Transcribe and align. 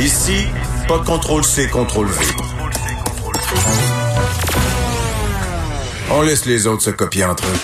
Ici, 0.00 0.46
pas 0.86 0.98
de 0.98 1.04
contrôle 1.04 1.44
C, 1.44 1.68
contrôle 1.68 2.06
V. 2.06 2.24
On 6.10 6.22
laisse 6.22 6.46
les 6.46 6.68
autres 6.68 6.82
se 6.82 6.90
copier 6.90 7.24
entre 7.24 7.44
eux. 7.44 7.58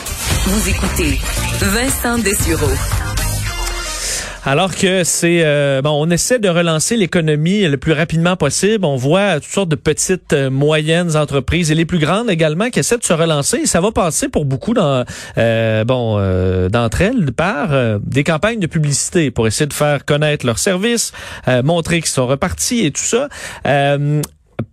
Vous 0.46 0.68
écoutez 0.68 1.20
Vincent 1.60 2.18
Dessureau. 2.18 3.03
Alors 4.46 4.74
que 4.76 5.04
c'est 5.04 5.40
euh, 5.42 5.80
bon, 5.80 5.92
on 5.92 6.10
essaie 6.10 6.38
de 6.38 6.50
relancer 6.50 6.98
l'économie 6.98 7.62
le 7.66 7.78
plus 7.78 7.92
rapidement 7.92 8.36
possible. 8.36 8.84
On 8.84 8.96
voit 8.96 9.40
toutes 9.40 9.50
sortes 9.50 9.68
de 9.70 9.76
petites, 9.76 10.34
euh, 10.34 10.50
moyennes 10.50 11.16
entreprises 11.16 11.70
et 11.70 11.74
les 11.74 11.86
plus 11.86 11.98
grandes 11.98 12.28
également 12.28 12.68
qui 12.68 12.78
essaient 12.78 12.98
de 12.98 13.04
se 13.04 13.14
relancer. 13.14 13.60
Et 13.62 13.66
ça 13.66 13.80
va 13.80 13.90
passer 13.90 14.28
pour 14.28 14.44
beaucoup 14.44 14.74
dans, 14.74 15.06
euh, 15.38 15.84
bon, 15.84 16.18
d'entre 16.68 17.00
elles 17.00 17.32
par 17.32 17.70
des 18.00 18.22
campagnes 18.22 18.60
de 18.60 18.66
publicité 18.66 19.30
pour 19.30 19.46
essayer 19.46 19.66
de 19.66 19.72
faire 19.72 20.04
connaître 20.04 20.44
leurs 20.44 20.58
services, 20.58 21.12
montrer 21.62 22.00
qu'ils 22.00 22.10
sont 22.10 22.26
repartis 22.26 22.84
et 22.84 22.90
tout 22.90 23.02
ça 23.02 23.28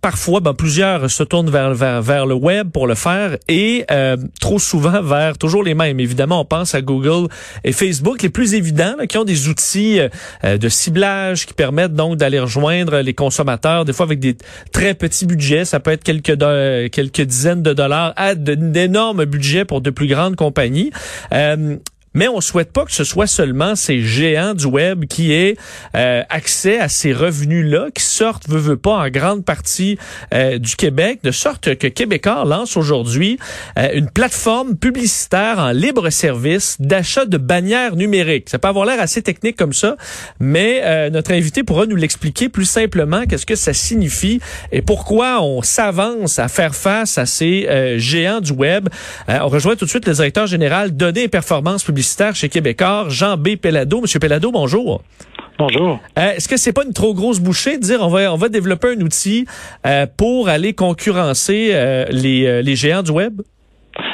parfois, 0.00 0.40
ben, 0.40 0.54
plusieurs 0.54 1.10
se 1.10 1.22
tournent 1.22 1.50
vers, 1.50 1.74
vers, 1.74 2.02
vers, 2.02 2.26
le 2.26 2.34
web 2.34 2.70
pour 2.70 2.86
le 2.86 2.94
faire 2.94 3.36
et 3.48 3.84
euh, 3.90 4.16
trop 4.40 4.58
souvent 4.58 5.02
vers 5.02 5.38
toujours 5.38 5.62
les 5.62 5.74
mêmes. 5.74 6.00
Évidemment, 6.00 6.40
on 6.40 6.44
pense 6.44 6.74
à 6.74 6.82
Google 6.82 7.28
et 7.64 7.72
Facebook, 7.72 8.22
les 8.22 8.28
plus 8.28 8.54
évidents, 8.54 8.94
qui 9.08 9.18
ont 9.18 9.24
des 9.24 9.48
outils 9.48 10.00
euh, 10.00 10.58
de 10.58 10.68
ciblage 10.68 11.46
qui 11.46 11.54
permettent 11.54 11.94
donc 11.94 12.16
d'aller 12.16 12.38
rejoindre 12.38 12.98
les 12.98 13.14
consommateurs, 13.14 13.84
des 13.84 13.92
fois 13.92 14.06
avec 14.06 14.20
des 14.20 14.36
très 14.72 14.94
petits 14.94 15.26
budgets. 15.26 15.64
Ça 15.64 15.80
peut 15.80 15.90
être 15.90 16.04
quelques, 16.04 16.38
quelques 16.90 17.22
dizaines 17.22 17.62
de 17.62 17.72
dollars 17.72 18.12
à 18.16 18.34
d'énormes 18.34 19.24
budgets 19.24 19.64
pour 19.64 19.80
de 19.80 19.90
plus 19.90 20.06
grandes 20.06 20.36
compagnies. 20.36 20.90
Euh, 21.32 21.76
mais 22.14 22.28
on 22.28 22.40
souhaite 22.40 22.72
pas 22.72 22.84
que 22.84 22.92
ce 22.92 23.04
soit 23.04 23.26
seulement 23.26 23.74
ces 23.74 24.00
géants 24.00 24.54
du 24.54 24.66
web 24.66 25.06
qui 25.06 25.32
aient 25.32 25.56
euh, 25.96 26.22
accès 26.28 26.78
à 26.78 26.88
ces 26.88 27.12
revenus-là, 27.12 27.88
qui 27.94 28.02
sortent, 28.02 28.48
veut, 28.48 28.58
veut 28.58 28.76
pas, 28.76 28.96
en 28.96 29.08
grande 29.08 29.44
partie 29.44 29.98
euh, 30.34 30.58
du 30.58 30.76
Québec, 30.76 31.20
de 31.22 31.30
sorte 31.30 31.76
que 31.76 31.86
Québécois 31.86 32.44
lance 32.44 32.76
aujourd'hui 32.76 33.38
euh, 33.78 33.88
une 33.94 34.10
plateforme 34.10 34.76
publicitaire 34.76 35.58
en 35.58 35.70
libre 35.70 36.10
service 36.10 36.76
d'achat 36.80 37.24
de 37.24 37.38
bannières 37.38 37.96
numériques. 37.96 38.50
Ça 38.50 38.58
peut 38.58 38.68
avoir 38.68 38.86
l'air 38.86 39.00
assez 39.00 39.22
technique 39.22 39.56
comme 39.56 39.72
ça, 39.72 39.96
mais 40.40 41.10
notre 41.10 41.32
invité 41.32 41.62
pourra 41.62 41.86
nous 41.86 41.96
l'expliquer 41.96 42.48
plus 42.48 42.64
simplement, 42.64 43.24
qu'est-ce 43.26 43.46
que 43.46 43.54
ça 43.54 43.72
signifie 43.72 44.40
et 44.70 44.82
pourquoi 44.82 45.42
on 45.42 45.62
s'avance 45.62 46.38
à 46.38 46.48
faire 46.48 46.74
face 46.74 47.18
à 47.18 47.26
ces 47.26 47.96
géants 47.98 48.40
du 48.40 48.52
web. 48.52 48.88
on 49.28 49.48
rejoint 49.48 49.76
tout 49.76 49.84
de 49.84 49.90
suite 49.90 50.06
le 50.06 50.12
directeur 50.12 50.46
général 50.46 50.92
Données 50.92 51.24
et 51.24 51.28
Performance 51.28 51.84
Publicitaires 51.84 52.01
chez 52.34 52.48
Québécois, 52.48 53.06
Jean 53.08 53.36
B. 53.36 53.56
Pellado. 53.56 54.00
Monsieur 54.00 54.18
Pellado, 54.18 54.50
bonjour. 54.50 55.02
Bonjour. 55.58 56.00
Euh, 56.18 56.32
est-ce 56.32 56.48
que 56.48 56.56
c'est 56.56 56.72
pas 56.72 56.84
une 56.84 56.92
trop 56.92 57.14
grosse 57.14 57.38
bouchée 57.38 57.76
de 57.76 57.82
dire 57.82 58.00
on 58.00 58.08
va 58.08 58.32
on 58.32 58.36
va 58.36 58.48
développer 58.48 58.94
un 58.96 59.00
outil 59.00 59.46
euh, 59.86 60.06
pour 60.16 60.48
aller 60.48 60.72
concurrencer 60.72 61.70
euh, 61.72 62.04
les, 62.10 62.62
les 62.62 62.76
géants 62.76 63.02
du 63.02 63.12
web? 63.12 63.42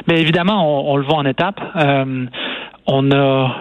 Bien 0.07 0.17
évidemment, 0.17 0.91
on, 0.91 0.97
le 0.97 1.05
voit 1.05 1.17
en 1.17 1.25
étapes. 1.25 1.61
on 2.87 3.11
a, 3.13 3.57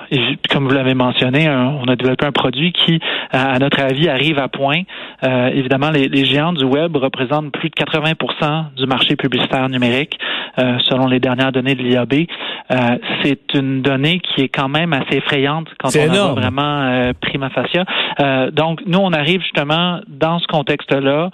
comme 0.49 0.67
vous 0.67 0.73
l'avez 0.73 0.95
mentionné, 0.95 1.47
on 1.49 1.83
a 1.83 1.95
développé 1.95 2.25
un 2.25 2.31
produit 2.31 2.73
qui, 2.73 2.99
à 3.31 3.59
notre 3.59 3.79
avis, 3.81 4.09
arrive 4.09 4.39
à 4.39 4.47
point. 4.47 4.81
Évidemment, 5.23 5.89
les, 5.89 6.07
les, 6.07 6.25
géants 6.25 6.53
du 6.53 6.65
web 6.65 6.95
représentent 6.95 7.51
plus 7.51 7.69
de 7.69 7.75
80% 7.75 8.75
du 8.75 8.85
marché 8.85 9.15
publicitaire 9.15 9.67
numérique, 9.69 10.17
selon 10.57 11.07
les 11.07 11.19
dernières 11.19 11.51
données 11.51 11.75
de 11.75 11.83
l'IAB. 11.83 12.27
Euh, 12.69 12.97
c'est 13.23 13.53
une 13.53 13.81
donnée 13.81 14.19
qui 14.19 14.41
est 14.41 14.49
quand 14.49 14.67
même 14.67 14.91
assez 14.91 15.17
effrayante 15.17 15.67
quand 15.79 15.89
on 15.95 16.13
a 16.13 16.33
vraiment 16.33 16.81
euh, 16.81 17.13
prima 17.19 17.49
facie. 17.49 17.77
Euh, 18.19 18.51
donc, 18.51 18.81
nous, 18.85 18.99
on 18.99 19.13
arrive 19.13 19.41
justement 19.41 20.01
dans 20.07 20.39
ce 20.39 20.47
contexte-là, 20.47 21.29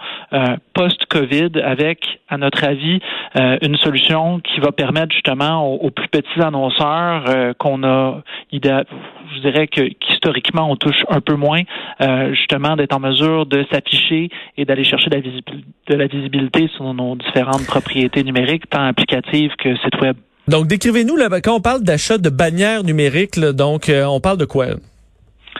post-COVID, 0.73 1.61
avec, 1.63 1.99
à 2.29 2.37
notre 2.37 2.63
avis, 2.63 2.99
une 3.35 3.77
solution 3.77 4.39
qui 4.39 4.59
va 4.59 4.71
permettre 4.71 5.13
justement 5.13 5.65
aux, 5.65 5.91
plus 5.91 6.07
petits 6.07 6.41
annonceurs 6.41 7.55
qu'on 7.57 7.83
a, 7.83 8.21
je 8.51 9.39
dirais 9.41 9.67
que 9.67 9.81
historiquement, 10.11 10.69
on 10.71 10.75
touche 10.75 11.03
un 11.09 11.21
peu 11.21 11.35
moins, 11.35 11.61
justement, 12.31 12.75
d'être 12.75 12.95
en 12.95 12.99
mesure 12.99 13.45
de 13.45 13.65
s'afficher 13.71 14.29
et 14.57 14.65
d'aller 14.65 14.83
chercher 14.83 15.09
de 15.09 15.15
la, 15.15 15.21
visibilité, 15.21 15.65
de 15.87 15.95
la 15.95 16.07
visibilité 16.07 16.69
sur 16.75 16.93
nos 16.93 17.15
différentes 17.15 17.65
propriétés 17.65 18.23
numériques, 18.23 18.69
tant 18.69 18.85
applicatives 18.85 19.51
que 19.57 19.75
sites 19.77 20.01
web. 20.01 20.15
Donc, 20.47 20.67
décrivez-nous, 20.67 21.15
quand 21.41 21.55
on 21.55 21.61
parle 21.61 21.83
d'achat 21.83 22.17
de 22.17 22.29
bannières 22.29 22.83
numériques, 22.83 23.39
donc, 23.39 23.87
euh, 23.89 24.05
on 24.05 24.19
parle 24.19 24.37
de 24.37 24.45
quoi? 24.45 24.65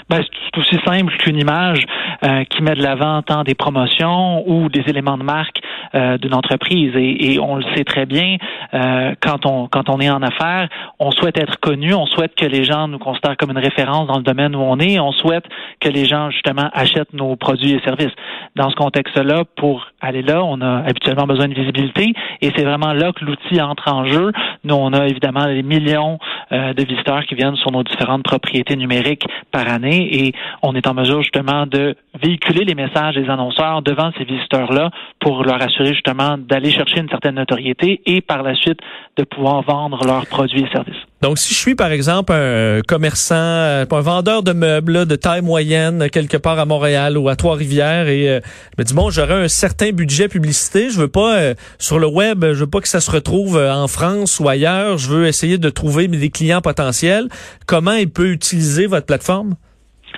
Ben, 0.09 0.22
c'est 0.22 0.59
aussi 0.59 0.75
simple 0.85 1.16
qu'une 1.18 1.40
image 1.40 1.85
euh, 2.23 2.44
qui 2.45 2.61
met 2.63 2.75
de 2.75 2.81
l'avant 2.81 3.22
tant 3.22 3.44
des 3.44 3.56
promotions 3.56 4.47
ou 4.47 4.69
des 4.69 4.84
éléments 4.88 5.17
de 5.17 5.23
marque 5.23 5.59
euh, 5.95 6.17
d'une 6.17 6.34
entreprise. 6.34 6.94
Et, 6.95 7.38
on 7.39 7.56
le 7.56 7.63
sait 7.75 7.84
très 7.84 8.06
bien, 8.06 8.38
euh, 8.73 9.13
quand 9.19 9.45
on 9.45 9.67
quand 9.67 9.89
on 9.89 10.00
est 10.00 10.09
en 10.09 10.22
affaires, 10.22 10.69
on 11.00 11.12
souhaite 11.12 11.38
être 11.38 11.59
connu, 11.59 11.94
on 11.94 12.06
souhaite 12.06 12.35
que 12.35 12.45
les 12.45 12.63
gens 12.63 12.88
nous 12.88 13.00
considèrent 13.00 13.38
comme 13.38 13.51
une 13.51 13.57
référence 13.57 14.07
dans 14.07 14.17
le 14.17 14.23
domaine 14.23 14.56
où 14.56 14.59
on 14.59 14.79
est, 14.79 15.00
on 15.00 15.12
souhaite 15.12 15.45
que 15.79 15.89
les 15.89 16.06
gens 16.06 16.29
justement 16.29 16.69
achètent 16.73 17.13
nos 17.13 17.35
produits 17.35 17.73
et 17.73 17.81
services. 17.81 18.13
Dans 18.56 18.69
ce 18.69 18.75
contexte-là, 18.75 19.44
pour 19.56 19.88
aller 20.00 20.22
là, 20.22 20.44
on 20.44 20.62
a 20.62 20.83
habituellement 20.88 21.25
besoin 21.25 21.47
de 21.47 21.53
visibilité 21.53 22.13
et 22.41 22.51
c'est 22.56 22.63
vraiment 22.63 22.94
là 22.94 23.12
que 23.12 23.25
l'outil 23.25 23.62
entre 23.62 23.91
en 23.91 24.06
jeu. 24.06 24.31
Nous, 24.63 24.75
on 24.75 24.94
a 24.94 25.07
évidemment 25.07 25.45
des 25.45 25.63
millions 25.63 26.19
euh, 26.51 26.73
de 26.73 26.83
visiteurs 26.83 27.25
qui 27.25 27.35
viennent 27.35 27.56
sur 27.56 27.72
nos 27.72 27.83
différentes 27.83 28.23
propriétés 28.23 28.75
numériques 28.75 29.25
par 29.51 29.67
année 29.67 30.28
et 30.28 30.33
on 30.62 30.75
est 30.75 30.88
en 30.88 30.94
mesure 30.94 31.22
justement 31.22 31.66
de 31.66 31.95
véhiculer 32.22 32.63
les 32.63 32.75
messages 32.75 33.16
des 33.16 33.29
annonceurs 33.29 33.81
devant 33.81 34.12
ces 34.18 34.24
visiteurs-là 34.24 34.91
pour 35.19 35.44
leur 35.44 35.62
assurer 35.62 35.94
justement 35.94 36.38
d'aller 36.38 36.72
chercher 36.72 37.00
une 37.00 37.09
certaine 37.09 37.35
notoriété 37.35 38.01
et 38.06 38.22
par 38.22 38.44
la 38.44 38.56
suite 38.56 38.79
de 39.18 39.24
pouvoir 39.24 39.63
vendre 39.63 40.06
leurs 40.06 40.25
produits 40.28 40.62
et 40.62 40.69
services. 40.72 41.01
Donc, 41.22 41.38
si 41.38 41.53
je 41.53 41.59
suis, 41.59 41.75
par 41.75 41.91
exemple, 41.91 42.34
un 42.34 42.81
commerçant, 42.88 43.35
euh, 43.35 43.85
un 43.90 44.01
vendeur 44.01 44.44
de 44.44 44.51
meubles 44.51 45.06
de 45.06 45.16
taille 45.16 45.41
moyenne 45.41 46.09
quelque 46.09 46.38
part 46.38 46.59
à 46.59 46.66
Montréal 46.66 47.18
ou 47.18 47.29
à 47.29 47.35
Trois-Rivières 47.35 48.09
et 48.09 48.30
euh, 48.30 48.40
je 48.78 48.84
me 48.84 48.85
dis, 48.85 48.94
bon, 48.94 49.09
j'aurais 49.09 49.45
un 49.45 49.47
certain 49.47 49.91
budget 49.91 50.28
publicité, 50.28 50.90
je 50.90 51.00
veux 51.00 51.07
pas, 51.07 51.38
euh, 51.38 51.53
sur 51.80 51.97
le 51.97 52.07
web, 52.07 52.44
je 52.44 52.59
veux 52.59 52.69
pas 52.69 52.81
que 52.81 52.90
ça 52.90 53.00
se 53.00 53.09
retrouve 53.09 53.57
en 53.57 53.88
France 53.88 54.40
ou 54.40 54.50
ailleurs, 54.50 54.97
je 54.97 55.09
veux 55.09 55.28
essayer 55.28 55.57
de 55.57 55.69
trouver 55.69 56.07
des 56.07 56.30
clients 56.30 56.62
potentiels. 56.62 57.30
Comment 57.66 57.94
il 57.94 58.09
peut 58.09 58.30
utiliser 58.30 58.85
votre 58.88 59.06
plateforme? 59.06 59.56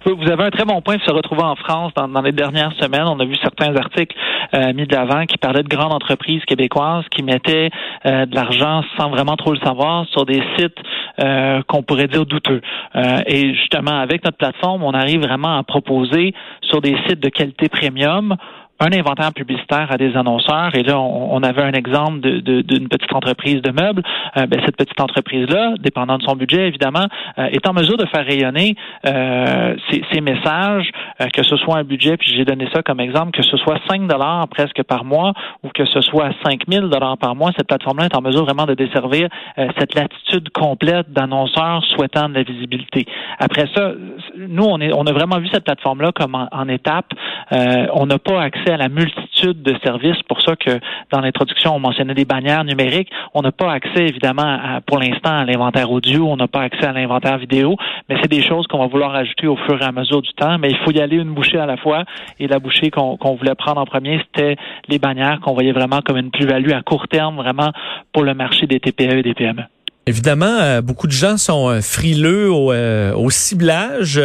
Vous 0.06 0.32
avez 0.32 0.44
un 0.44 0.52
très 0.52 0.66
bon 0.66 0.82
point 0.82 0.98
de 0.98 1.02
se 1.02 1.12
retrouver 1.12 1.42
en 1.42 1.56
France 1.56 1.92
dans, 1.96 2.22
les 2.22 2.32
dernières 2.32 2.74
semaines. 2.74 3.08
On 3.08 3.20
a 3.20 3.26
vu 3.26 3.36
certains 3.42 3.76
articles 3.76 4.16
euh, 4.54 4.72
mis 4.72 4.86
de 4.86 4.94
l'avant 4.94 5.26
qui 5.26 5.36
parlaient 5.38 5.64
de 5.64 5.68
grandes 5.68 5.94
entreprises 5.94 6.46
québécoises 6.46 7.06
qui 7.10 7.24
mettaient 7.24 7.72
euh, 8.06 8.28
de 8.28 8.36
l'argent 8.36 8.84
sans 9.00 9.10
vraiment 9.10 9.36
trop 9.36 9.54
le 9.54 9.60
savoir 9.62 10.06
sur 10.10 10.28
des 10.28 10.44
sites 10.58 10.78
euh, 11.20 11.64
qu'on 11.68 11.82
pourrait 11.82 12.08
dire 12.08 12.28
douteux. 12.28 12.62
et 13.26 13.56
justement, 13.56 14.00
avec 14.00 14.24
notre 14.24 14.38
plateforme, 14.38 14.84
on 14.84 14.92
arrive 14.92 15.22
vraiment 15.22 15.58
à 15.58 15.64
proposer 15.64 16.36
sur 16.62 16.82
des 16.82 16.96
sites 17.08 17.20
de 17.20 17.30
qualité 17.30 17.68
premium 17.68 18.36
un 18.80 18.92
inventaire 18.92 19.32
publicitaire 19.34 19.88
à 19.90 19.98
des 19.98 20.16
annonceurs. 20.18 20.76
Et 20.76 20.84
là, 20.84 21.00
on, 21.00 21.42
avait 21.44 21.62
un 21.62 21.72
exemple 21.72 22.20
d'une 22.20 22.62
de, 22.62 22.88
petite 22.88 23.14
entreprise 23.14 23.62
de 23.62 23.72
meubles. 23.72 24.04
Euh, 24.36 24.48
ben, 24.48 24.60
cette 24.66 24.76
petite 24.76 25.00
entreprise-là, 25.00 25.76
dépendant 25.80 26.18
de 26.18 26.24
son 26.24 26.36
budget, 26.36 26.68
évidemment, 26.68 27.06
euh, 27.38 27.48
est 27.52 27.66
en 27.68 27.74
mesure 27.74 27.98
de 27.98 28.06
faire 28.08 28.26
rayonner 28.26 28.76
euh, 29.06 29.76
ces, 29.90 30.22
messages, 30.22 30.90
que 31.34 31.44
ce 31.44 31.56
soit 31.56 31.78
un 31.78 31.84
budget, 31.84 32.18
puis 32.18 32.34
j'ai 32.36 32.46
donné 32.46 32.68
ça 32.74 32.82
comme 32.82 33.00
exemple, 33.00 33.32
que 33.32 33.44
ce 33.44 33.58
soit 33.58 33.78
5 33.88 34.08
dollars 34.08 34.48
presque 34.48 34.82
par 34.84 35.06
mois 35.06 35.34
ou 35.62 35.70
que 35.70 35.86
ce 35.86 36.02
soit 36.02 36.32
5 36.44 36.62
000 36.68 36.88
dollars 36.88 37.18
par 37.18 37.36
mois, 37.36 37.52
cette 37.56 37.68
plateforme-là 37.68 38.06
est 38.06 38.16
en 38.16 38.22
mesure 38.22 38.44
vraiment 38.46 38.66
de 38.66 38.74
desservir 38.74 39.28
cette 39.78 39.94
latitude 39.94 40.50
complète 40.50 41.12
d'annonceurs 41.12 41.84
souhaitant 41.96 42.28
de 42.30 42.36
la 42.36 42.44
visibilité. 42.44 43.06
Après 43.38 43.66
ça, 43.76 43.92
nous, 44.36 44.64
on, 44.64 44.80
est, 44.80 44.92
on 44.94 45.04
a 45.04 45.12
vraiment 45.12 45.38
vu 45.38 45.48
cette 45.52 45.66
plateforme-là 45.66 46.12
comme 46.14 46.34
en, 46.34 46.48
en 46.52 46.68
étape. 46.70 47.14
on 47.52 48.06
n'a 48.08 48.18
pas 48.18 48.42
accès 48.42 48.65
à 48.72 48.78
la 48.78 48.90
multitude 48.90 49.62
de 49.62 49.76
services. 49.84 50.22
Pour 50.28 50.42
ça 50.42 50.56
que 50.56 50.80
dans 51.12 51.22
l'introduction, 51.22 51.76
on 51.76 51.80
mentionnait 51.80 52.14
des 52.14 52.26
bannières 52.26 52.64
numériques. 52.64 53.10
On 53.34 53.42
n'a 53.42 53.52
pas 53.52 53.72
accès, 53.72 54.08
évidemment, 54.08 54.60
pour 54.86 55.00
l'instant, 55.00 55.38
à 55.40 55.46
l'inventaire 55.46 55.92
audio. 55.92 56.28
On 56.28 56.38
n'a 56.38 56.48
pas 56.48 56.62
accès 56.62 56.86
à 56.86 56.94
l'inventaire 56.94 57.38
vidéo. 57.38 57.76
Mais 58.10 58.18
c'est 58.22 58.32
des 58.32 58.42
choses 58.42 58.68
qu'on 58.68 58.80
va 58.80 58.88
vouloir 58.88 59.14
ajouter 59.16 59.48
au 59.48 59.56
fur 59.56 59.82
et 59.82 59.86
à 59.86 59.92
mesure 59.92 60.22
du 60.22 60.34
temps. 60.34 60.58
Mais 60.58 60.70
il 60.70 60.78
faut 60.78 60.92
y 60.92 61.00
aller 61.00 61.18
une 61.18 61.34
bouchée 61.34 61.60
à 61.60 61.66
la 61.66 61.78
fois. 61.78 62.04
Et 62.40 62.48
la 62.48 62.60
bouchée 62.60 62.92
qu'on 62.92 63.36
voulait 63.36 63.56
prendre 63.56 63.82
en 63.82 63.86
premier, 63.86 64.20
c'était 64.20 64.56
les 64.88 65.00
bannières 65.00 65.40
qu'on 65.42 65.54
voyait 65.54 65.72
vraiment 65.72 66.02
comme 66.02 66.18
une 66.18 66.32
plus-value 66.32 66.72
à 66.72 66.82
court 66.82 67.08
terme, 67.08 67.36
vraiment 67.38 67.72
pour 68.14 68.24
le 68.24 68.34
marché 68.34 68.68
des 68.68 68.80
TPE 68.80 69.18
et 69.18 69.24
des 69.24 69.34
PME. 69.34 69.64
Évidemment, 70.08 70.60
euh, 70.62 70.82
beaucoup 70.84 71.08
de 71.08 71.12
gens 71.12 71.36
sont 71.36 71.68
euh, 71.68 71.82
frileux 71.82 72.52
au, 72.52 72.72
euh, 72.72 73.12
au 73.16 73.32
ciblage. 73.32 74.22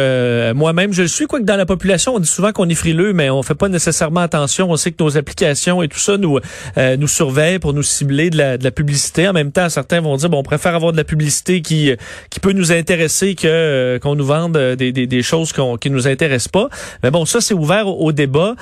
Moi-même, 0.53 0.93
je 0.93 1.01
le 1.01 1.07
suis, 1.07 1.25
quoique 1.25 1.43
dans 1.43 1.55
la 1.55 1.65
population, 1.65 2.13
on 2.13 2.19
dit 2.19 2.27
souvent 2.29 2.51
qu'on 2.51 2.69
est 2.69 2.75
frileux, 2.75 3.13
mais 3.13 3.31
on 3.31 3.41
fait 3.41 3.55
pas 3.55 3.67
nécessairement 3.67 4.19
attention. 4.19 4.69
On 4.69 4.75
sait 4.75 4.91
que 4.91 5.03
nos 5.03 5.17
applications 5.17 5.81
et 5.81 5.87
tout 5.87 5.97
ça 5.97 6.17
nous 6.17 6.39
nous 6.77 7.07
surveillent 7.07 7.57
pour 7.57 7.73
nous 7.73 7.81
cibler 7.81 8.29
de 8.29 8.37
la, 8.37 8.57
de 8.59 8.63
la 8.63 8.69
publicité. 8.69 9.27
En 9.27 9.33
même 9.33 9.51
temps, 9.51 9.69
certains 9.69 10.01
vont 10.01 10.15
dire, 10.17 10.29
bon, 10.29 10.37
on 10.37 10.43
préfère 10.43 10.75
avoir 10.75 10.91
de 10.91 10.97
la 10.97 11.03
publicité 11.03 11.61
qui 11.61 11.91
qui 12.29 12.39
peut 12.39 12.51
nous 12.51 12.71
intéresser 12.71 13.33
que 13.33 13.97
qu'on 14.03 14.15
nous 14.15 14.25
vende 14.25 14.57
des, 14.77 14.91
des, 14.91 15.07
des 15.07 15.23
choses 15.23 15.51
qu'on, 15.51 15.77
qui 15.77 15.89
nous 15.89 16.07
intéressent 16.07 16.49
pas. 16.49 16.69
Mais 17.01 17.09
bon, 17.09 17.25
ça, 17.25 17.41
c'est 17.41 17.55
ouvert 17.55 17.87
au, 17.87 18.11
débat. 18.11 18.55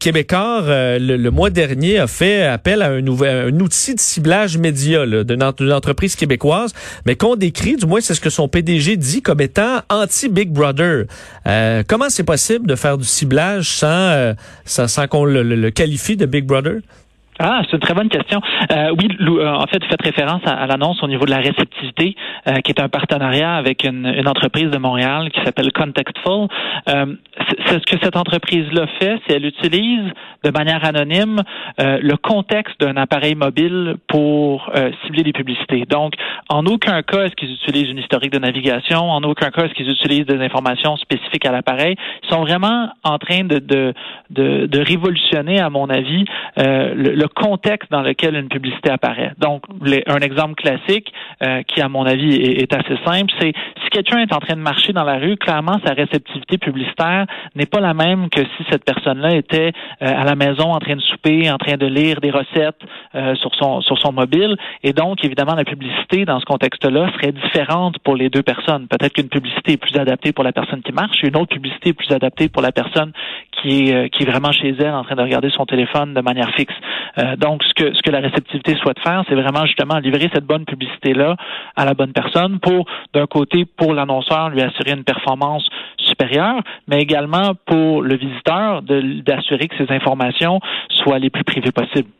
Québécois, 0.00 0.64
le, 0.66 1.16
le, 1.16 1.30
mois 1.30 1.50
dernier, 1.50 1.98
a 1.98 2.08
fait 2.08 2.42
appel 2.42 2.82
à 2.82 2.88
un, 2.88 3.06
un 3.06 3.60
outil 3.60 3.94
de 3.94 4.00
ciblage 4.00 4.58
média 4.58 5.06
d'une 5.06 5.72
entreprise 5.72 6.16
québécoise 6.16 6.31
mais 7.06 7.16
qu'on 7.16 7.36
décrit, 7.36 7.76
du 7.76 7.86
moins 7.86 8.00
c'est 8.00 8.14
ce 8.14 8.20
que 8.20 8.30
son 8.30 8.48
PDG 8.48 8.96
dit 8.96 9.22
comme 9.22 9.40
étant 9.40 9.80
anti-Big 9.88 10.50
Brother. 10.50 11.04
Euh, 11.46 11.82
comment 11.86 12.08
c'est 12.08 12.24
possible 12.24 12.66
de 12.66 12.76
faire 12.76 12.98
du 12.98 13.04
ciblage 13.04 13.68
sans, 13.68 13.86
euh, 13.86 14.34
sans, 14.64 15.06
qu'on 15.08 15.24
le 15.24 15.70
qualifie 15.70 16.16
de 16.16 16.26
Big 16.26 16.44
Brother? 16.44 16.80
Ah, 17.44 17.62
c'est 17.64 17.72
une 17.72 17.80
très 17.80 17.94
bonne 17.94 18.08
question. 18.08 18.40
Euh, 18.70 18.94
oui, 18.96 19.08
euh, 19.20 19.52
en 19.52 19.66
fait, 19.66 19.82
vous 19.82 19.90
faites 19.90 20.02
référence 20.02 20.42
à, 20.46 20.64
l'annonce 20.66 21.02
au 21.02 21.08
niveau 21.08 21.24
de 21.24 21.30
la 21.30 21.38
réceptivité, 21.38 22.14
euh, 22.46 22.60
qui 22.60 22.70
est 22.70 22.80
un 22.80 22.88
partenariat 22.88 23.54
avec 23.54 23.84
une, 23.84 24.06
entreprise 24.28 24.70
de 24.70 24.78
Montréal 24.78 25.28
qui 25.30 25.40
s'appelle 25.44 25.72
Contextful. 25.72 26.46
Euh, 26.88 27.06
c'est 27.66 27.80
ce 27.80 27.86
que 27.86 27.96
cette 28.00 28.16
entreprise-là 28.16 28.86
fait, 29.00 29.18
c'est 29.26 29.34
elle 29.34 29.46
utilise 29.46 30.04
de 30.44 30.50
manière 30.50 30.84
anonyme 30.84 31.40
le 31.78 32.14
contexte 32.16 32.80
d'un 32.80 32.96
appareil 32.96 33.34
mobile 33.34 33.96
pour 34.06 34.70
cibler 35.04 35.22
des 35.22 35.32
publicités. 35.32 35.84
Donc, 35.88 36.14
en 36.48 36.66
aucun 36.66 37.02
cas 37.02 37.24
est-ce 37.24 37.34
qu'ils 37.34 37.52
utilisent 37.52 37.90
une 37.90 37.98
historique 37.98 38.32
de 38.32 38.38
navigation, 38.38 39.10
en 39.10 39.22
aucun 39.22 39.50
cas 39.50 39.64
est-ce 39.64 39.74
qu'ils 39.74 39.90
utilisent 39.90 40.26
des 40.26 40.40
informations 40.40 40.96
spécifiques 40.96 41.46
à 41.46 41.52
l'appareil. 41.52 41.96
Ils 42.22 42.28
sont 42.28 42.42
vraiment 42.42 42.90
en 43.04 43.18
train 43.18 43.44
de, 43.44 43.58
de, 43.58 43.94
de, 44.30 44.66
de 44.66 44.80
révolutionner, 44.80 45.60
à 45.60 45.70
mon 45.70 45.88
avis, 45.88 46.24
le 46.56 47.22
le 47.22 47.28
contexte 47.34 47.90
dans 47.90 48.02
lequel 48.02 48.36
une 48.36 48.48
publicité 48.48 48.90
apparaît. 48.90 49.32
Donc, 49.38 49.64
un 50.06 50.18
exemple 50.18 50.54
classique 50.54 51.12
euh, 51.42 51.62
qui, 51.62 51.80
à 51.80 51.88
mon 51.88 52.04
avis, 52.04 52.34
est, 52.34 52.72
assez 52.72 52.96
simple, 53.04 53.32
c'est 53.40 53.52
si 53.82 53.90
quelqu'un 53.90 54.18
est 54.20 54.32
en 54.32 54.38
train 54.38 54.54
de 54.54 54.60
marcher 54.60 54.92
dans 54.92 55.04
la 55.04 55.18
rue, 55.18 55.36
clairement, 55.36 55.78
sa 55.84 55.92
réceptivité 55.94 56.58
publicitaire 56.58 57.26
n'est 57.54 57.66
pas 57.66 57.80
la 57.80 57.94
même 57.94 58.28
que 58.30 58.40
si 58.40 58.64
cette 58.70 58.84
personne-là 58.84 59.34
était 59.34 59.72
euh, 60.02 60.06
à 60.06 60.24
la 60.24 60.34
maison 60.34 60.72
en 60.72 60.78
train 60.78 60.96
de 60.96 61.00
souper, 61.00 61.50
en 61.50 61.58
train 61.58 61.76
de 61.76 61.86
lire 61.86 62.20
des 62.20 62.30
recettes 62.30 62.80
euh, 63.14 63.34
sur 63.36 63.54
son 63.54 63.80
sur 63.80 63.98
son 63.98 64.12
mobile. 64.12 64.56
Et 64.82 64.92
donc, 64.92 65.24
évidemment, 65.24 65.54
la 65.54 65.64
publicité 65.64 66.24
dans 66.24 66.40
ce 66.40 66.44
contexte-là 66.44 67.10
serait 67.14 67.32
différente 67.32 67.98
pour 68.00 68.16
les 68.16 68.30
deux 68.30 68.42
personnes. 68.42 68.86
Peut-être 68.88 69.12
qu'une 69.12 69.28
publicité 69.28 69.72
est 69.72 69.76
plus 69.76 69.96
adaptée 69.96 70.32
pour 70.32 70.44
la 70.44 70.52
personne 70.52 70.82
qui 70.82 70.92
marche, 70.92 71.22
une 71.22 71.36
autre 71.36 71.54
publicité 71.54 71.90
est 71.90 71.94
plus 71.94 72.12
adaptée 72.12 72.48
pour 72.48 72.62
la 72.62 72.72
personne 72.72 73.12
qui 73.60 73.90
est 73.90 74.10
qui 74.10 74.22
est 74.22 74.26
vraiment 74.26 74.52
chez 74.52 74.74
elle 74.78 74.94
en 74.94 75.04
train 75.04 75.16
de 75.16 75.22
regarder 75.22 75.50
son 75.50 75.66
téléphone 75.66 76.14
de 76.14 76.20
manière 76.20 76.50
fixe. 76.54 76.74
Euh, 77.18 77.36
donc, 77.36 77.62
ce 77.64 77.74
que, 77.74 77.94
ce 77.94 78.02
que 78.02 78.10
la 78.10 78.20
réceptivité 78.20 78.76
souhaite 78.76 78.98
faire, 79.00 79.22
c'est 79.28 79.34
vraiment 79.34 79.66
justement 79.66 79.98
livrer 79.98 80.30
cette 80.32 80.46
bonne 80.46 80.64
publicité-là 80.64 81.31
à 81.76 81.84
la 81.84 81.94
bonne 81.94 82.12
personne 82.12 82.58
pour, 82.60 82.86
d'un 83.14 83.26
côté, 83.26 83.64
pour 83.64 83.94
l'annonceur, 83.94 84.50
lui 84.50 84.62
assurer 84.62 84.92
une 84.92 85.04
performance 85.04 85.68
supérieure, 85.98 86.60
mais 86.88 86.98
également 86.98 87.52
pour 87.66 88.02
le 88.02 88.16
visiteur 88.16 88.82
d'assurer 88.82 89.68
que 89.68 89.76
ces 89.76 89.92
informations 89.92 90.60
soient 90.88 91.18
les 91.18 91.30
plus 91.30 91.44
privées 91.44 91.72
possibles. 91.72 92.10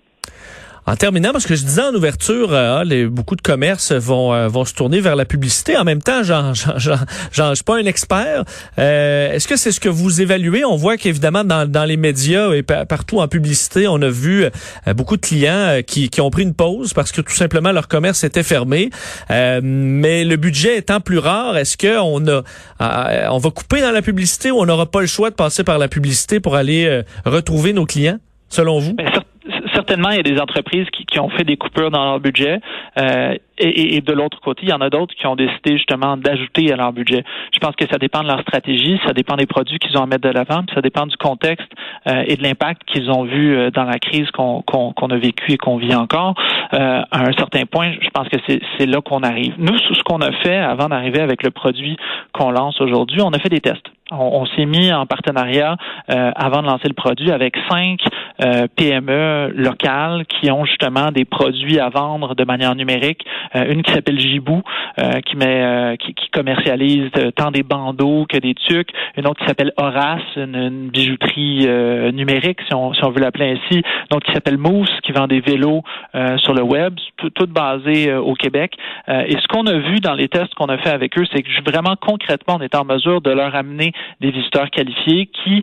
En 0.84 0.96
terminant, 0.96 1.30
parce 1.30 1.46
que 1.46 1.54
je 1.54 1.64
disais 1.64 1.82
en 1.82 1.94
ouverture, 1.94 2.52
euh, 2.52 2.82
les, 2.82 3.06
beaucoup 3.06 3.36
de 3.36 3.40
commerces 3.40 3.92
vont 3.92 4.34
euh, 4.34 4.48
vont 4.48 4.64
se 4.64 4.74
tourner 4.74 5.00
vers 5.00 5.14
la 5.14 5.24
publicité. 5.24 5.76
En 5.76 5.84
même 5.84 6.02
temps, 6.02 6.24
j'en 6.24 6.54
j'en 7.32 7.54
suis 7.54 7.64
pas 7.64 7.76
un 7.76 7.84
expert. 7.84 8.42
Euh, 8.80 9.32
Est-ce 9.32 9.46
que 9.46 9.56
c'est 9.56 9.70
ce 9.70 9.78
que 9.78 9.88
vous 9.88 10.20
évaluez? 10.20 10.64
On 10.64 10.74
voit 10.74 10.96
qu'évidemment 10.96 11.44
dans, 11.44 11.84
les 11.84 11.96
médias 11.96 12.52
et 12.52 12.62
partout 12.62 13.20
en 13.20 13.28
publicité, 13.28 13.86
on 13.86 14.00
a 14.02 14.08
vu 14.08 14.46
beaucoup 14.96 15.16
de 15.16 15.20
clients 15.20 15.80
qui, 15.86 16.10
ont 16.20 16.30
pris 16.30 16.42
une 16.42 16.54
pause 16.54 16.94
parce 16.94 17.12
que 17.12 17.20
tout 17.20 17.32
simplement 17.32 17.72
leur 17.72 17.88
commerce 17.88 18.24
était 18.24 18.42
fermé. 18.42 18.90
mais 19.30 20.24
le 20.24 20.36
budget 20.36 20.78
étant 20.78 21.00
plus 21.00 21.18
rare, 21.18 21.56
est-ce 21.56 21.76
que 21.76 21.98
on 22.00 22.26
a 22.28 22.42
on 23.30 23.38
va 23.38 23.50
couper 23.50 23.80
dans 23.80 23.90
la 23.90 24.02
publicité 24.02 24.50
ou 24.50 24.58
on 24.60 24.66
n'aura 24.66 24.86
pas 24.86 25.00
le 25.00 25.06
choix 25.06 25.30
de 25.30 25.34
passer 25.34 25.64
par 25.64 25.78
la 25.78 25.88
publicité 25.88 26.40
pour 26.40 26.54
aller 26.56 27.02
retrouver 27.24 27.72
nos 27.72 27.86
clients, 27.86 28.18
selon 28.48 28.78
vous? 28.78 28.94
Ben, 28.94 29.10
certainement, 29.74 30.10
il 30.10 30.16
y 30.16 30.20
a 30.20 30.22
des 30.22 30.40
entreprises 30.40 30.86
qui, 30.90 31.18
ont 31.20 31.28
fait 31.30 31.44
des 31.44 31.56
coupures 31.56 31.90
dans 31.90 32.04
leur 32.04 32.20
budget. 32.20 32.60
Euh, 32.98 33.34
et, 33.58 34.00
de 34.00 34.12
l'autre 34.12 34.40
côté, 34.40 34.62
il 34.64 34.70
y 34.70 34.72
en 34.72 34.80
a 34.80 34.90
d'autres 34.90 35.14
qui 35.14 35.26
ont 35.26 35.36
décidé 35.36 35.76
justement 35.76 36.16
d'ajouter 36.16 36.72
à 36.72 36.76
leur 36.76 36.92
budget. 36.92 37.22
Je 37.52 37.58
pense 37.60 37.76
que 37.76 37.84
ça 37.90 37.98
dépend 37.98 38.22
de 38.22 38.28
leur 38.28 38.40
stratégie, 38.40 38.98
ça 39.06 39.12
dépend 39.12 39.36
des 39.36 39.46
produits 39.46 39.78
qu'ils 39.78 39.96
ont 39.98 40.02
à 40.02 40.06
mettre 40.06 40.22
de 40.22 40.30
l'avant, 40.30 40.64
puis 40.64 40.74
ça 40.74 40.80
dépend 40.80 41.06
du 41.06 41.16
contexte 41.16 41.70
euh, 42.08 42.24
et 42.26 42.36
de 42.36 42.42
l'impact 42.42 42.82
qu'ils 42.84 43.10
ont 43.10 43.22
vu 43.22 43.54
euh, 43.54 43.70
dans 43.70 43.84
la 43.84 43.98
crise 43.98 44.28
qu'on 44.32 44.62
a 44.62 45.16
vécu 45.16 45.52
et 45.52 45.58
qu'on 45.58 45.76
vit 45.76 45.94
encore. 45.94 46.34
À 46.72 47.28
un 47.28 47.32
certain 47.32 47.66
point, 47.66 47.92
je 48.00 48.08
pense 48.08 48.28
que 48.28 48.38
c'est 48.78 48.86
là 48.86 49.00
qu'on 49.00 49.22
arrive. 49.22 49.54
Nous, 49.58 49.76
ce 49.78 50.02
qu'on 50.02 50.20
a 50.20 50.32
fait 50.42 50.56
avant 50.56 50.88
d'arriver 50.88 51.20
avec 51.20 51.42
le 51.42 51.50
produit 51.50 51.96
qu'on 52.32 52.50
lance 52.50 52.80
aujourd'hui, 52.80 53.20
on 53.22 53.30
a 53.30 53.38
fait 53.38 53.50
des 53.50 53.60
tests. 53.60 53.86
On, 54.12 54.44
s'est 54.46 54.66
mis 54.66 54.92
en 54.92 55.06
partenariat 55.06 55.76
euh, 56.10 56.30
avant 56.34 56.62
de 56.62 56.66
lancer 56.66 56.88
le 56.88 56.94
produit 56.94 57.30
avec 57.30 57.56
cinq 57.70 58.00
euh, 58.44 58.66
PME 58.76 59.52
locales 59.54 60.24
qui 60.26 60.50
ont 60.50 60.64
justement 60.64 61.10
des 61.10 61.24
produits 61.24 61.78
à 61.78 61.88
vendre 61.88 62.34
de 62.34 62.44
manière 62.44 62.74
numérique. 62.74 63.24
Euh, 63.56 63.72
une 63.72 63.82
qui 63.82 63.92
s'appelle 63.92 64.18
Gibou, 64.18 64.62
qui 64.96 66.30
commercialise 66.32 67.10
tant 67.36 67.50
des 67.50 67.62
bandeaux 67.62 68.26
que 68.28 68.36
des 68.36 68.54
tucs. 68.54 68.90
Une 69.16 69.26
autre 69.26 69.40
qui 69.40 69.46
s'appelle 69.46 69.72
Horace, 69.76 70.20
une, 70.36 70.90
bijouterie 70.90 71.66
numérique, 72.12 72.58
si 72.68 72.74
on, 72.74 72.92
si 72.92 73.04
on 73.04 73.10
veut 73.10 73.20
l'appeler 73.20 73.56
ainsi. 73.56 73.82
Donc 74.10 74.24
qui 74.24 74.32
s'appelle 74.32 74.58
Mousse, 74.58 74.90
qui 75.02 75.12
vend 75.12 75.26
des 75.26 75.40
vélos 75.40 75.82
sur 76.38 76.54
le 76.54 76.62
web, 76.62 76.94
tout, 77.16 77.30
tout 77.30 77.46
basé 77.46 78.12
au 78.14 78.34
Québec. 78.34 78.76
et 79.08 79.32
ce 79.32 79.46
qu'on 79.48 79.66
a 79.66 79.78
vu 79.78 80.00
dans 80.00 80.14
les 80.14 80.28
tests 80.28 80.54
qu'on 80.54 80.66
a 80.66 80.78
fait 80.78 80.90
avec 80.90 81.18
eux, 81.18 81.24
c'est 81.32 81.42
que 81.42 81.70
vraiment 81.70 81.96
concrètement, 82.00 82.56
on 82.58 82.62
est 82.62 82.74
en 82.74 82.84
mesure 82.84 83.20
de 83.20 83.30
leur 83.30 83.54
amener 83.54 83.92
des 84.20 84.30
visiteurs 84.30 84.70
qualifiés 84.70 85.26
qui 85.26 85.62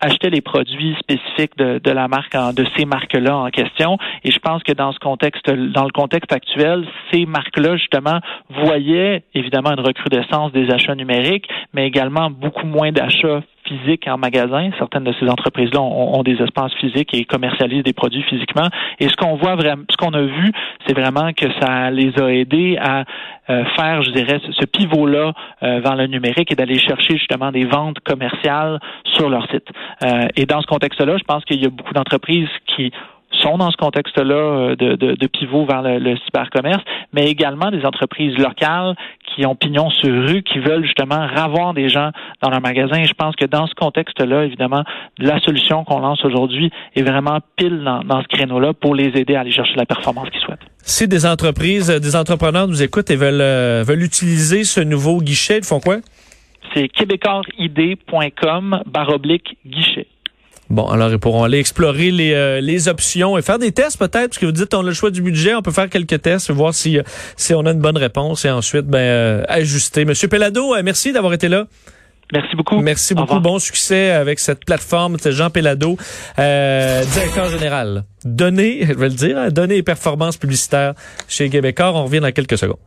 achetaient 0.00 0.30
les 0.30 0.40
produits 0.40 0.96
spécifiques 0.98 1.56
de, 1.58 1.90
la 1.90 2.08
marque, 2.08 2.34
de 2.54 2.64
ces 2.76 2.84
marques-là 2.86 3.36
en 3.36 3.50
question. 3.50 3.98
Et 4.24 4.30
je 4.30 4.38
pense 4.38 4.62
que 4.62 4.72
dans 4.72 4.92
ce 4.92 4.98
contexte, 4.98 5.50
dans 5.50 5.84
le 5.84 5.92
contexte 5.92 6.32
actuel, 6.32 6.86
ces 7.12 7.26
marques-là, 7.26 7.76
justement, 7.76 8.20
voyaient 8.48 9.24
évidemment 9.34 9.72
une 9.72 9.80
recrudescence 9.80 10.52
des 10.52 10.70
achats 10.70 10.94
numériques, 10.94 11.48
mais 11.74 11.86
également 11.86 12.30
beaucoup 12.30 12.66
moins 12.66 12.92
d'achats 12.92 13.42
physiques 13.70 14.08
en 14.08 14.18
magasin. 14.18 14.70
Certaines 14.78 15.04
de 15.04 15.12
ces 15.20 15.28
entreprises-là 15.28 15.80
ont, 15.80 16.22
des 16.22 16.42
espaces 16.42 16.72
physiques 16.74 17.14
et 17.14 17.24
commercialisent 17.24 17.84
des 17.84 17.92
produits 17.92 18.22
physiquement. 18.24 18.68
Et 18.98 19.08
ce 19.08 19.16
qu'on 19.16 19.36
voit 19.36 19.54
vraiment, 19.54 19.84
ce 19.90 19.96
qu'on 19.96 20.12
a 20.12 20.22
vu, 20.22 20.52
c'est 20.86 20.98
vraiment 20.98 21.32
que 21.32 21.46
ça 21.60 21.90
les 21.90 22.12
a 22.20 22.32
aidés 22.32 22.76
à 22.80 23.04
euh, 23.48 23.64
faire, 23.76 24.02
je 24.02 24.10
dirais, 24.10 24.40
ce 24.50 24.64
pivot-là 24.66 25.32
euh, 25.62 25.80
vers 25.80 25.96
le 25.96 26.06
numérique 26.06 26.52
et 26.52 26.54
d'aller 26.54 26.78
chercher 26.78 27.16
justement 27.16 27.52
des 27.52 27.64
ventes 27.64 28.00
commerciales 28.00 28.80
sur 29.16 29.30
leur 29.30 29.48
site. 29.50 29.68
Euh, 30.04 30.28
et 30.36 30.46
dans 30.46 30.60
ce 30.60 30.66
contexte-là, 30.66 31.16
je 31.16 31.24
pense 31.24 31.44
qu'il 31.44 31.62
y 31.62 31.66
a 31.66 31.70
beaucoup 31.70 31.94
d'entreprises 31.94 32.48
qui 32.66 32.92
sont 33.32 33.58
dans 33.58 33.70
ce 33.70 33.76
contexte-là 33.76 34.74
de, 34.76 34.96
de, 34.96 35.14
de, 35.14 35.26
pivot 35.26 35.64
vers 35.64 35.82
le, 35.82 35.98
le, 35.98 36.16
cybercommerce, 36.24 36.82
mais 37.12 37.30
également 37.30 37.70
des 37.70 37.84
entreprises 37.84 38.36
locales 38.36 38.94
qui 39.26 39.46
ont 39.46 39.54
pignon 39.54 39.90
sur 39.90 40.10
rue, 40.10 40.42
qui 40.42 40.58
veulent 40.58 40.84
justement 40.84 41.26
ravoir 41.26 41.74
des 41.74 41.88
gens 41.88 42.10
dans 42.42 42.50
leur 42.50 42.60
magasin. 42.60 42.96
Et 42.96 43.04
je 43.04 43.14
pense 43.14 43.36
que 43.36 43.44
dans 43.44 43.66
ce 43.66 43.74
contexte-là, 43.74 44.44
évidemment, 44.44 44.82
la 45.18 45.38
solution 45.40 45.84
qu'on 45.84 46.00
lance 46.00 46.24
aujourd'hui 46.24 46.70
est 46.96 47.02
vraiment 47.02 47.38
pile 47.56 47.82
dans, 47.84 48.02
dans 48.02 48.22
ce 48.22 48.28
créneau-là 48.28 48.72
pour 48.74 48.94
les 48.94 49.12
aider 49.14 49.36
à 49.36 49.40
aller 49.40 49.52
chercher 49.52 49.76
la 49.76 49.86
performance 49.86 50.28
qu'ils 50.30 50.40
souhaitent. 50.40 50.60
Si 50.82 51.06
des 51.06 51.26
entreprises, 51.26 51.88
des 51.88 52.16
entrepreneurs 52.16 52.66
nous 52.66 52.82
écoutent 52.82 53.10
et 53.10 53.16
veulent, 53.16 53.40
euh, 53.40 53.84
veulent 53.86 54.02
utiliser 54.02 54.64
ce 54.64 54.80
nouveau 54.80 55.20
guichet, 55.20 55.58
ils 55.58 55.64
font 55.64 55.80
quoi? 55.80 55.98
C'est 56.74 56.88
québécoisidée.com 56.88 58.82
baroblique 58.86 59.56
guichet. 59.66 60.06
Bon, 60.70 60.86
alors 60.86 61.10
ils 61.10 61.18
pourront 61.18 61.42
aller 61.42 61.58
explorer 61.58 62.12
les, 62.12 62.32
euh, 62.32 62.60
les 62.60 62.86
options 62.86 63.36
et 63.36 63.42
faire 63.42 63.58
des 63.58 63.72
tests 63.72 63.98
peut-être, 63.98 64.28
parce 64.28 64.38
que 64.38 64.46
vous 64.46 64.52
dites 64.52 64.72
on 64.72 64.80
a 64.80 64.82
le 64.84 64.92
choix 64.92 65.10
du 65.10 65.20
budget, 65.20 65.54
on 65.54 65.62
peut 65.62 65.72
faire 65.72 65.90
quelques 65.90 66.22
tests, 66.22 66.50
voir 66.50 66.72
si, 66.72 66.98
euh, 66.98 67.02
si 67.36 67.54
on 67.54 67.66
a 67.66 67.72
une 67.72 67.80
bonne 67.80 67.96
réponse 67.98 68.44
et 68.44 68.50
ensuite 68.50 68.86
ben, 68.86 69.44
ajuster. 69.48 70.04
Monsieur 70.04 70.28
Pellado, 70.28 70.74
merci 70.82 71.12
d'avoir 71.12 71.32
été 71.32 71.48
là. 71.48 71.66
Merci 72.32 72.56
beaucoup. 72.56 72.80
Merci 72.80 73.14
beaucoup. 73.14 73.40
Bon 73.40 73.58
succès 73.58 74.10
avec 74.10 74.38
cette 74.38 74.64
plateforme. 74.64 75.16
C'est 75.18 75.32
Jean 75.32 75.50
Pellado, 75.50 75.96
euh, 76.38 77.04
directeur 77.04 77.48
général. 77.48 78.04
Données, 78.24 78.86
je 78.86 78.92
vais 78.92 79.08
le 79.08 79.14
dire, 79.14 79.38
hein, 79.38 79.48
données 79.48 79.78
et 79.78 79.82
performances 79.82 80.36
publicitaires 80.36 80.94
chez 81.26 81.50
Québécois. 81.50 81.92
On 81.92 82.04
revient 82.04 82.20
dans 82.20 82.32
quelques 82.32 82.58
secondes. 82.58 82.78